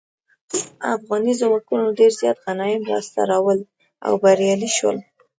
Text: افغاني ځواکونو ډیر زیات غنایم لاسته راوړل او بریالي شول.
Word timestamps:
افغاني 0.95 1.33
ځواکونو 1.41 1.95
ډیر 1.99 2.11
زیات 2.19 2.37
غنایم 2.45 2.81
لاسته 2.91 3.19
راوړل 3.31 3.61
او 4.05 4.13
بریالي 4.21 4.69
شول. 4.77 4.97